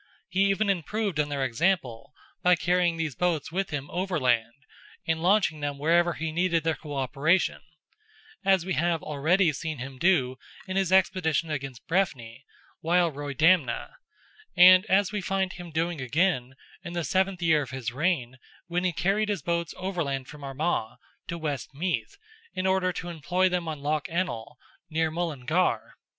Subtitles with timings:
[0.29, 2.11] He even improved on their example,
[2.41, 4.65] by carrying these boats with him overland,
[5.05, 7.61] and launching them wherever he needed their co operation;
[8.43, 10.37] as we have already seen him do
[10.67, 12.45] in his expedition against Breffni,
[12.79, 13.91] while Roydamna,
[14.57, 18.83] and as we find him doing again, in the seventh year of his reign, when
[18.83, 20.97] he carried his boats overland from Armagh
[21.27, 22.17] to West Meath
[22.55, 24.57] in order to employ them on Loch Ennell,
[24.89, 25.93] near Mullingar.